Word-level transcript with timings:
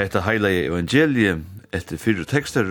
Hetta 0.00 0.22
heila 0.24 0.48
evangeliet 0.48 1.42
etter 1.76 1.98
fyrre 2.00 2.24
tekster 2.24 2.70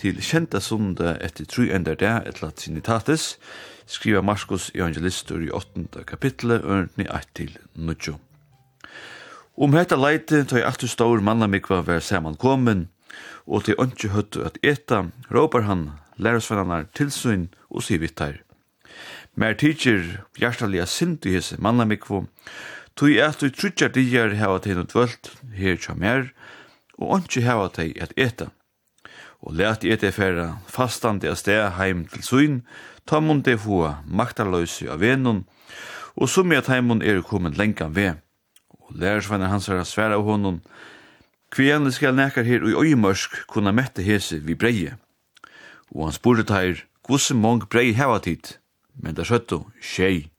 til 0.00 0.16
kjenta 0.18 0.58
sunda 0.58 1.12
etter 1.22 1.46
tru 1.46 1.68
ender 1.70 1.94
det 2.00 2.10
etla 2.26 2.48
trinitatis, 2.50 3.36
skriva 3.86 4.24
Markus 4.26 4.72
evangelistur 4.74 5.44
i 5.46 5.52
8. 5.54 6.02
kapitlet, 6.08 6.66
ørni 6.66 7.06
1-9. 7.06 8.16
Om 9.54 9.78
hetta 9.78 10.00
leite 10.00 10.42
tøy 10.50 10.64
aftur 10.66 10.90
stór 10.90 11.22
mannamikva 11.22 11.78
vær 11.86 12.02
saman 12.02 12.34
komin, 12.34 12.88
og 13.46 13.68
til 13.68 13.78
ønskje 13.78 14.10
høttu 14.10 14.42
at 14.42 14.58
eta, 14.66 15.04
råpar 15.30 15.68
han 15.70 15.92
lærersvennanar 16.18 16.90
tilsyn 16.90 17.52
og 17.70 17.86
sivittar. 17.86 18.40
Mer 19.38 19.54
teacher 19.54 20.24
hjertaliga 20.42 20.90
sint 20.90 21.22
i 21.22 21.38
hese 21.38 21.62
mannamikvo, 21.62 22.24
Tui 22.94 23.16
at 23.18 23.40
du 23.42 23.48
trutjar 23.50 23.90
dier 23.90 24.36
hava 24.38 24.60
til 24.62 24.76
nødvöld 24.78 25.32
her 25.58 25.78
tja 25.82 25.96
mer, 25.98 26.28
og 26.98 27.24
ikke 27.24 27.44
hava 27.46 27.68
teg 27.72 27.96
at 28.02 28.12
eta. 28.16 28.50
Og 29.44 29.60
i 29.60 29.92
ete 29.92 30.12
færa 30.12 30.60
fastande 30.66 31.28
av 31.28 31.36
sted 31.36 31.76
heim 31.76 32.06
til 32.08 32.22
søyn, 32.22 32.62
ta 33.04 33.20
mun 33.20 33.42
det 33.42 33.60
hua 33.64 33.98
maktarløse 34.06 34.88
av 34.88 35.00
venun, 35.00 35.44
og 36.16 36.28
som 36.28 36.52
i 36.52 36.56
at 36.56 36.70
heimun 36.72 37.02
er 37.02 37.20
kommet 37.22 37.58
lengan 37.58 37.94
ved. 37.94 38.14
Og 38.70 38.96
lærersvenner 38.96 39.52
hans 39.52 39.68
er 39.68 39.84
sværa 39.84 40.16
av 40.16 40.24
honom, 40.24 40.62
kvien 41.50 41.90
skal 41.92 42.14
nekar 42.14 42.44
her 42.44 42.64
og 42.64 42.70
i 42.70 42.92
øymørsk 42.92 43.46
kunna 43.46 43.72
mette 43.72 44.02
hese 44.02 44.40
vi 44.40 44.54
breie. 44.54 44.96
Og 45.92 46.08
han 46.08 46.16
spurte 46.16 46.46
teir, 46.48 46.86
gusse 47.02 47.34
mong 47.34 47.68
brei 47.68 47.92
heva 47.92 48.18
tid, 48.18 48.56
men 48.96 49.14
da 49.14 49.24
søtto, 49.24 49.66
tjei. 49.82 50.33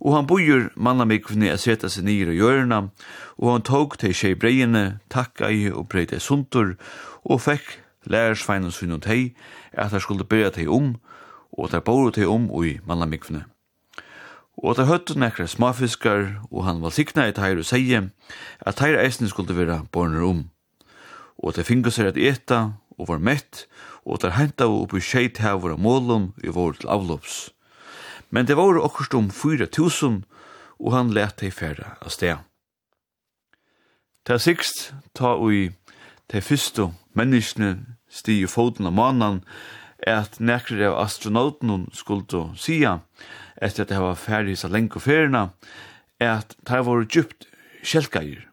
Og 0.00 0.16
han 0.16 0.26
bojur 0.26 0.70
mannamikvene 0.76 1.52
a 1.52 1.58
seta 1.60 1.90
seg 1.92 2.06
nir 2.06 2.30
og 2.32 2.38
hjørna, 2.38 2.80
og 3.38 3.52
han 3.52 3.66
tók 3.66 3.98
til 4.00 4.14
tjei 4.16 4.34
breiene, 4.34 4.98
takka 5.10 5.50
i 5.50 5.68
og 5.70 5.88
breite 5.92 6.20
suntur, 6.20 6.74
og 7.22 7.40
fekk 7.44 7.78
lærersveinens 8.10 8.80
hun 8.80 8.98
og 8.98 9.02
tei, 9.06 9.34
at 9.72 9.94
han 9.94 10.02
skulle 10.02 10.26
byrja 10.26 10.50
tei 10.56 10.66
om, 10.66 10.96
og 11.52 11.70
der 11.70 11.80
bor 11.80 12.10
tei 12.10 12.26
om 12.26 12.50
ui 12.50 12.78
manna 12.80 13.04
mannamikvene. 13.04 13.44
Og 14.62 14.76
der 14.76 14.90
høttu 14.90 15.14
nekra 15.18 15.46
smafiskar, 15.46 16.42
og 16.50 16.64
han 16.64 16.82
var 16.82 16.92
sikna 16.92 17.26
i 17.28 17.32
teir 17.32 17.58
og 17.58 17.66
seie, 17.66 18.02
at 18.60 18.76
teir 18.76 18.98
eisne 19.00 19.28
skulle 19.28 19.56
vera 19.56 19.82
borner 19.92 20.26
om. 20.26 20.44
Og 21.38 21.56
der 21.56 21.66
finga 21.66 21.90
seg 21.90 22.12
at 22.12 22.20
eta, 22.20 22.72
og 22.98 23.08
var 23.08 23.18
mett, 23.18 23.66
og 24.04 24.20
der 24.22 24.36
henta 24.36 24.68
upp 24.68 24.94
i 24.94 25.00
tjei 25.00 25.28
tævur 25.28 25.72
av 25.72 25.80
målum 25.80 26.32
i 26.44 26.52
vår 26.52 26.82
til 26.82 26.92
avlops 26.92 27.50
Men 28.32 28.48
det 28.48 28.56
var 28.56 28.80
okkurst 28.80 29.14
om 29.14 29.28
4000, 29.30 30.24
og 30.80 30.94
han 30.96 31.12
let 31.12 31.36
dei 31.40 31.50
færa 31.52 31.98
av 32.00 32.10
sted. 32.10 32.40
Ta 34.24 34.38
sikst, 34.40 34.94
ta 35.14 35.34
ui 35.36 35.72
te 36.32 36.40
fyrstu 36.40 36.88
menneskene 37.18 37.98
sti 38.08 38.38
i 38.40 38.48
foten 38.48 38.88
av 38.88 38.96
mannen, 38.96 39.42
at 40.08 40.40
nekker 40.40 40.80
av 40.88 40.96
astronauten 41.04 41.86
skulle 41.94 42.46
sia, 42.56 43.00
etter 43.60 43.84
at 43.84 43.92
det 43.92 44.00
var 44.00 44.18
ferdig 44.18 44.56
så 44.58 44.72
lenge 44.72 44.96
og 44.96 45.04
ferina, 45.04 45.50
at 46.18 46.56
det 46.66 46.80
var 46.86 47.04
djupt 47.04 47.46
kjeltgeir. 47.84 48.48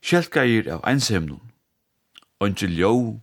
Kjeltgeir 0.00 0.70
av 0.72 0.86
ensemnen. 0.86 1.42
Ongen 2.40 2.72
ljó, 2.76 3.20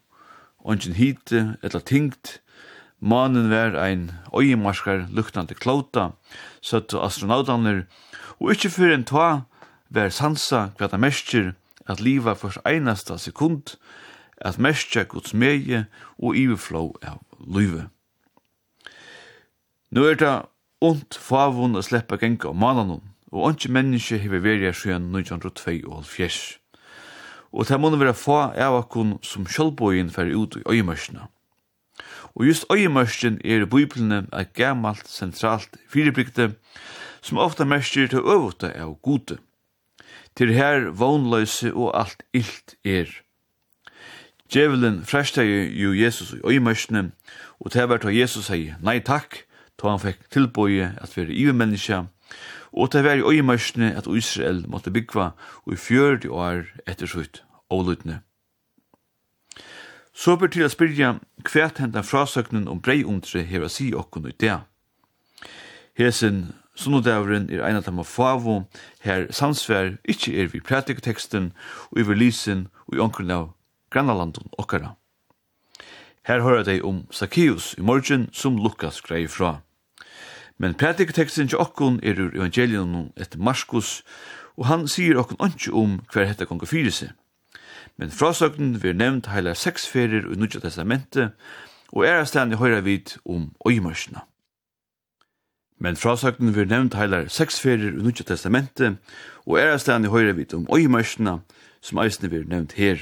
ongen 0.59 0.97
hite, 0.97 1.55
etla 1.63 1.79
tingt, 1.79 2.39
Manen 3.03 3.49
var 3.51 3.75
ein 3.75 4.11
øyemarskar 4.31 5.07
luktande 5.11 5.53
klota, 5.53 6.11
søttu 6.61 7.01
astronautanir, 7.03 7.81
og 8.39 8.53
ikkje 8.53 8.69
fyrir 8.71 8.95
en 8.95 9.03
toa 9.03 9.41
var 9.91 10.13
sansa 10.15 10.69
hva 10.79 10.87
det 10.87 10.99
mestjer 11.03 11.49
at 11.83 11.99
liva 11.99 12.31
først 12.39 12.63
einasta 12.63 13.17
sekund, 13.19 13.75
at 14.39 14.55
mestja 14.55 15.03
gods 15.03 15.33
meie 15.35 15.83
og 16.15 16.39
iveflå 16.39 16.85
av 17.03 17.19
luive. 17.43 17.89
Nå 19.91 20.07
er 20.07 20.15
det 20.23 20.33
ont 20.79 21.19
favun 21.19 21.75
å 21.75 21.83
sleppa 21.83 22.15
genga 22.23 22.53
om 22.53 22.63
mananon, 22.63 23.03
og 23.35 23.49
onki 23.51 23.67
menneske 23.67 24.21
hever 24.23 24.47
verja 24.47 24.71
sjøen 24.71 25.11
1902 25.11 25.83
og 25.91 26.07
Og 27.51 27.67
det 27.67 27.79
må 27.79 27.89
være 27.91 28.15
få 28.15 28.39
av 28.55 28.79
akkun 28.79 29.19
som 29.21 29.45
sjølvbøyen 29.45 30.09
fer 30.09 30.31
ut 30.31 30.55
i 30.55 30.63
øyemarsna. 30.65 31.27
Og 32.35 32.47
just 32.47 32.65
øyemørsken 32.71 33.41
er 33.45 33.61
i 33.61 33.65
Bibelene 33.65 34.27
et 34.39 34.53
gammalt, 34.53 35.07
sentralt 35.07 35.77
firebrygte, 35.89 36.53
som 37.21 37.37
ofta 37.37 37.65
mørsker 37.65 38.07
til 38.07 38.19
øvete 38.19 38.73
av 38.75 38.95
gode. 39.01 39.37
Til 40.35 40.53
her 40.53 40.89
vognløse 40.89 41.73
og 41.73 41.93
alt 41.99 42.23
illt 42.33 42.75
er. 42.85 43.07
Djevelen 44.53 45.03
fresteg 45.05 45.47
jo 45.73 45.93
Jesus 45.93 46.33
i 46.33 46.41
øyemørsene, 46.45 47.11
og 47.59 47.71
til 47.71 47.85
hvert 47.87 48.05
av 48.05 48.13
Jesus 48.13 48.49
sier 48.49 48.75
nei 48.83 48.99
takk, 48.99 49.45
to 49.79 49.89
han 49.89 50.01
fikk 50.01 50.27
tilbøye 50.33 50.91
at 51.01 51.15
være 51.17 51.33
ivemenneske, 51.33 52.03
og 52.73 52.91
til 52.91 53.05
hvert 53.05 53.21
i 53.21 53.29
øyemørsene 53.31 53.93
at 53.97 54.09
Israel 54.09 54.65
måtte 54.67 54.91
byggva 54.91 55.31
og 55.65 55.73
i 55.73 55.79
fjørde 55.79 56.29
år 56.29 56.67
etter 56.87 57.09
slutt 57.09 57.43
avlutne. 57.71 58.21
Så 60.13 60.35
ber 60.37 60.47
til 60.53 60.67
å 60.67 60.69
spyrja 60.69 61.15
hvert 61.49 61.79
henda 61.81 62.03
frasøknen 62.05 62.67
om 62.69 62.81
breiundre 62.81 63.41
her 63.49 63.65
å 63.65 63.71
si 63.71 63.89
okkun 63.97 64.29
ut 64.29 64.39
det. 64.41 64.59
Hesen 65.97 66.53
Sunnodavren 66.75 67.49
er 67.53 67.61
ein 67.61 67.77
av 67.77 67.85
dem 67.85 67.99
av 68.01 68.07
favo, 68.09 68.63
her 69.05 69.27
samsvær 69.29 69.97
ikkje 70.09 70.33
er 70.41 70.47
vi 70.49 70.61
prætiketeksten 70.61 71.51
og 71.91 71.99
i 72.01 72.05
verlisen 72.07 72.67
og 72.87 72.97
i 72.97 73.01
omkring 73.03 73.29
av 73.33 73.51
grannalanden 73.93 74.49
okkara. 74.57 74.95
Her 76.25 76.41
hører 76.41 76.63
dei 76.65 76.79
om 76.81 77.03
Zacchaeus 77.11 77.73
i 77.77 77.81
morgen 77.85 78.29
som 78.33 78.57
Lukas 78.57 79.01
greier 79.05 79.29
fra. 79.29 79.59
Men 80.57 80.73
prætiketeksten 80.73 81.51
til 81.51 81.61
okkun 81.61 81.99
er 82.01 82.17
ur 82.17 82.33
evangelion 82.33 83.11
etter 83.17 83.37
Marskos, 83.37 84.01
og 84.57 84.65
han 84.65 84.87
sier 84.87 85.19
okkun 85.19 85.41
anki 85.43 85.69
om 85.69 85.99
hver 86.13 86.29
hetta 86.29 86.47
gonger 86.49 86.69
fyrir 86.69 86.93
seg 86.93 87.13
men 87.97 88.11
frasøknen 88.11 88.77
vi 88.83 88.93
nevnt 88.93 89.29
heilar 89.29 89.57
seks 89.57 89.85
ferier 89.89 90.25
i 90.25 90.37
Nudja 90.39 90.61
Testamentet, 90.63 91.33
og 91.93 92.07
er 92.07 92.23
stedan 92.25 92.53
i 92.53 92.57
høyra 92.57 92.81
vid 92.81 93.17
om 93.25 93.51
øymørsna. 93.67 94.25
Men 95.77 95.97
frasøknen 95.99 96.55
vi 96.55 96.65
nevnt 96.65 96.97
heilar 96.97 97.29
seks 97.29 97.59
ferier 97.61 97.93
i 97.93 98.01
Nudja 98.01 98.25
Testamentet, 98.25 98.97
og 99.45 99.59
er 99.61 99.77
stedan 99.77 100.05
i 100.05 100.11
høyra 100.13 100.33
vid 100.33 100.53
om 100.57 100.67
øymørsna, 100.73 101.39
som 101.81 102.01
eisne 102.01 102.31
vi 102.31 102.43
nevnt 102.47 102.73
her. 102.79 102.97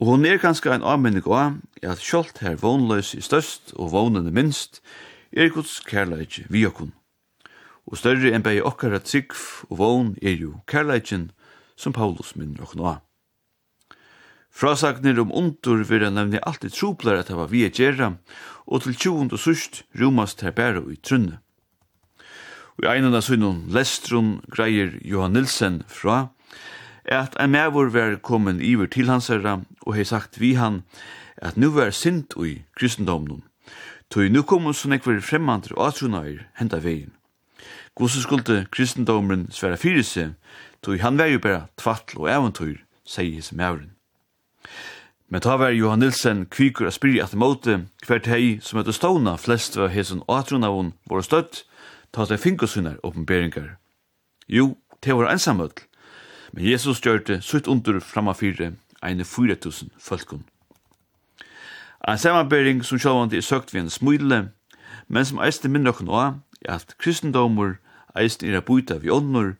Og 0.00 0.06
hon 0.06 0.26
er 0.26 0.38
kanskje 0.38 0.74
en 0.74 0.86
avmenning 0.86 1.26
av 1.26 1.58
at 1.82 2.02
kjolt 2.02 2.38
her 2.42 2.58
vognløs 2.58 3.14
i 3.18 3.22
størst 3.22 3.74
og 3.74 3.92
vognende 3.92 4.30
minst, 4.34 4.82
er 5.32 5.50
Guds 5.50 5.80
kærleik 5.80 6.44
vi 6.48 6.66
okkun. 6.66 6.94
Og 7.86 7.98
større 7.98 8.30
enn 8.34 8.44
bei 8.44 8.60
okkar 8.60 8.94
at 8.94 9.08
sikf 9.08 9.64
og 9.70 9.78
vogn 9.78 10.14
er 10.22 10.36
jo 10.36 10.60
kærleikin 10.66 11.30
som 11.76 11.92
Paulus 11.92 12.36
minner 12.36 12.62
okkun 12.62 12.84
av. 12.84 13.07
Frasagnir 14.58 15.20
om 15.22 15.30
undur 15.30 15.84
vera 15.86 16.08
nemlig 16.10 16.40
alltid 16.42 16.72
truplar 16.74 17.20
at 17.20 17.28
hava 17.30 17.44
vi 17.46 17.60
a 17.62 17.68
gjerra, 17.70 18.16
og 18.66 18.82
til 18.82 18.96
tjuvund 18.98 19.34
og 19.36 19.38
sust 19.38 19.84
rumast 19.94 20.40
her 20.42 20.50
bæra 20.50 20.80
i 20.90 20.96
trunne. 20.98 21.36
Og 22.78 22.86
i 22.86 22.88
einan 22.90 23.14
av 23.14 23.22
sunnum 23.22 23.60
lestrun 23.70 24.40
greier 24.50 24.96
Johan 25.06 25.36
Nilsen 25.36 25.84
fra 25.86 26.32
at 27.06 27.36
ein 27.38 27.54
mevor 27.54 27.92
var 27.94 28.16
komin 28.18 28.58
iver 28.60 28.90
til 28.90 29.06
hans 29.08 29.30
herra 29.30 29.60
og 29.86 29.94
hei 29.94 30.04
sagt 30.04 30.40
vi 30.42 30.56
han 30.58 30.82
at 31.38 31.56
nu 31.56 31.70
var 31.70 31.94
sint 31.94 32.34
ui 32.34 32.64
kristendomnum. 32.74 33.44
Tøy 34.10 34.26
nu 34.26 34.42
komun 34.42 34.74
så 34.74 34.90
nekver 34.90 35.20
fremmandur 35.22 35.76
og 35.78 35.92
atrunair 35.92 36.48
henda 36.58 36.82
vegin. 36.82 37.14
Gosse 37.94 38.24
skulde 38.26 38.66
kristendomren 38.74 39.46
sværa 39.54 39.78
fyrir 39.78 40.02
seg, 40.02 40.34
tøy 40.82 40.98
han 40.98 41.18
var 41.18 41.30
jo 41.30 41.38
bæra 41.46 41.68
tvattel 41.78 42.24
og 42.24 42.32
eventyr, 42.34 42.82
sier 43.06 43.38
his 43.38 43.52
mævren. 43.54 43.94
Men 45.28 45.40
ta 45.44 45.56
var 45.56 45.70
Johan 45.70 46.00
Nilsen 46.00 46.46
kvikur 46.46 46.88
a 46.88 46.90
spyrir 46.90 47.24
at 47.24 47.36
måte 47.36 47.82
hvert 48.06 48.28
hei 48.32 48.58
som 48.64 48.80
etter 48.80 48.96
ståna 48.96 49.36
flest 49.36 49.76
var 49.76 49.92
hesen 49.92 50.22
åtrunavun 50.28 50.94
våre 51.10 51.24
støtt, 51.26 51.66
ta 52.12 52.24
seg 52.24 52.40
finkosunar 52.40 52.96
oppenberingar. 53.04 53.76
Jo, 54.48 54.78
te 55.04 55.12
var 55.12 55.28
ensamøll, 55.28 55.74
men 56.52 56.64
Jesus 56.64 57.02
gjør 57.04 57.20
det 57.26 57.42
sutt 57.44 57.68
under 57.68 58.00
framma 58.00 58.32
fire 58.32 58.72
eine 59.02 59.24
4000 59.24 59.90
folkun. 60.00 60.46
En 62.08 62.18
samanbering 62.18 62.84
som 62.84 62.98
sjåvandi 62.98 63.36
er 63.36 63.44
søkt 63.44 63.74
vi 63.74 63.82
en 63.82 63.90
smule, 63.90 64.48
men 65.08 65.24
som 65.24 65.40
eiste 65.44 65.68
minn 65.68 65.86
okkur 65.86 66.06
nå, 66.08 66.20
er 66.64 66.74
at 66.80 66.94
kristendomur 66.98 67.76
eiste 68.16 68.48
er 68.48 68.56
a 68.56 68.64
buita 68.64 68.98
vi 69.02 69.10
ånder, 69.10 69.56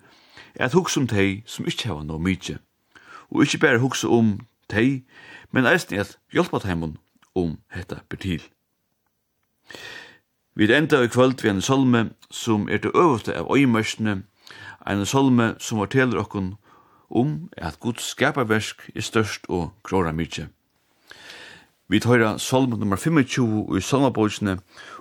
er 0.55 0.65
at 0.71 0.77
hugsa 0.79 1.01
um 1.01 1.09
tei 1.09 1.43
som 1.47 1.67
ikkje 1.67 1.91
hava 1.91 2.05
no 2.07 2.19
mykje, 2.19 2.59
og 3.31 3.45
ikkje 3.45 3.61
berre 3.61 3.83
hugsa 3.85 4.09
um 4.09 4.39
tei, 4.69 5.05
men 5.53 5.67
eisne 5.67 6.01
at 6.01 6.19
hjelpa 6.33 6.61
teimun 6.63 6.97
om 7.35 7.59
hetta 7.73 8.03
betil. 8.09 8.43
Vi 10.55 10.75
enda 10.75 11.03
i 11.03 11.09
kvöld 11.09 11.43
vi 11.43 11.49
en 11.49 11.63
salme 11.63 12.11
som 12.31 12.69
er 12.69 12.79
til 12.79 12.91
øvete 12.95 13.35
av 13.35 13.57
øymørsene, 13.57 14.23
en 14.89 15.07
salme 15.07 15.55
som 15.59 15.79
forteller 15.79 16.19
okkun 16.19 16.57
om 17.11 17.51
at 17.57 17.81
Guds 17.81 18.03
skaparversk 18.03 18.91
er 18.95 19.01
størst 19.01 19.47
og 19.49 19.73
gråra 19.83 20.13
mykje. 20.13 20.49
Vi 21.89 22.01
tar 22.01 22.37
salme 22.37 22.77
nummer 22.77 22.97
25 22.97 23.77
i 23.77 23.81
salmabogsene 23.81 24.59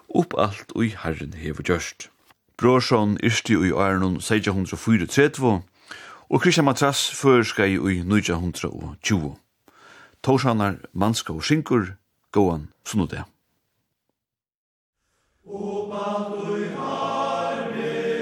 opp 0.09 0.33
alt 0.37 0.71
ui 0.75 0.93
Herren 1.03 1.33
hever 1.33 1.63
gjørst. 1.63 2.09
Brorsson 2.57 3.17
yrsti 3.23 3.55
ui 3.55 3.71
Arnon 3.71 4.15
1634 4.15 5.61
og 6.29 6.41
Kristian 6.41 6.65
Matras 6.65 7.11
føreskai 7.11 7.77
ui 7.77 7.99
1920. 7.99 9.35
Torsanar, 10.27 10.75
Manska 10.91 11.31
og 11.31 11.43
Skinkur, 11.47 11.93
Gåan, 12.35 12.67
Sunnudea. 12.83 13.23
O 15.45 15.87
Baldur 15.87 16.65
Harvey 16.75 18.16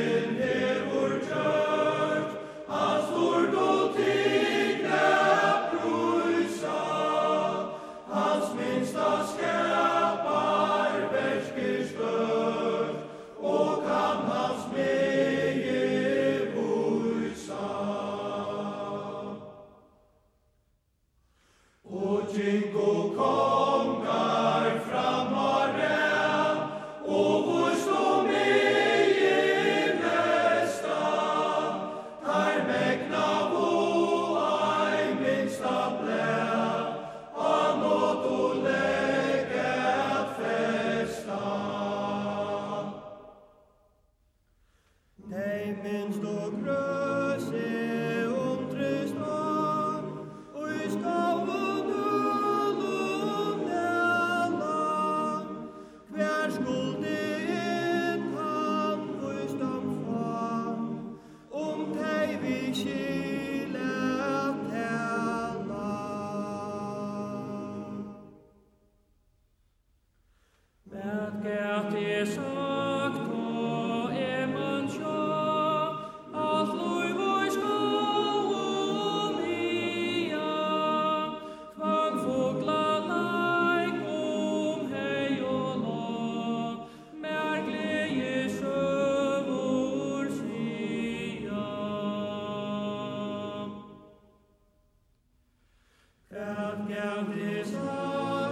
at 96.36 96.78
gældis 96.88 97.74
av 97.76 98.44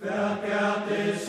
Vergat 0.00 0.88
des 0.88 1.28